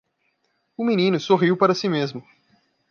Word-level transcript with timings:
O 0.79 0.83
menino 0.89 1.19
sorriu 1.27 1.55
para 1.61 1.75
si 1.79 1.87
mesmo. 1.97 2.21